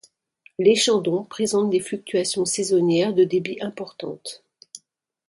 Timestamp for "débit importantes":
3.23-4.43